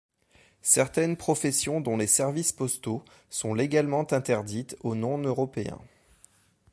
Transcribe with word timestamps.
Certaines 0.63 1.15
professions 1.15 1.79
dont 1.79 1.95
les 1.95 2.07
services 2.07 2.51
postaux 2.53 3.03
sont 3.29 3.53
légalement 3.53 4.11
interdites 4.11 4.75
aux 4.79 4.95
non-européens. 4.95 5.79